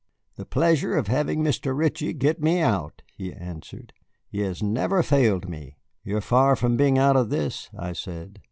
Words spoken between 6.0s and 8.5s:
"You are far from being out of this," I said.